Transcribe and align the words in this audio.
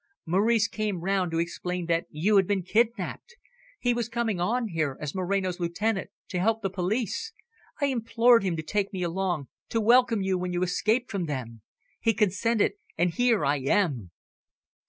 Maurice 0.25 0.67
came 0.67 1.01
round 1.01 1.29
to 1.29 1.37
explain 1.37 1.85
that 1.85 2.07
you 2.09 2.35
had 2.37 2.47
been 2.47 2.63
kidnapped. 2.63 3.35
He 3.79 3.93
was 3.93 4.09
coming 4.09 4.39
on 4.41 4.69
here, 4.69 4.97
as 4.99 5.13
Moreno's 5.13 5.59
lieutenant, 5.59 6.09
to 6.29 6.39
help 6.39 6.63
the 6.63 6.71
police. 6.71 7.33
I 7.79 7.85
implored 7.85 8.41
him 8.41 8.55
to 8.55 8.63
take 8.63 8.91
me 8.91 9.03
along, 9.03 9.49
to 9.69 9.79
welcome 9.79 10.23
you 10.23 10.39
when 10.39 10.53
you 10.53 10.63
escaped 10.63 11.11
from 11.11 11.25
them. 11.25 11.61
He 11.99 12.15
consented, 12.15 12.71
and 12.97 13.11
here 13.13 13.45
I 13.45 13.57
am." 13.57 14.09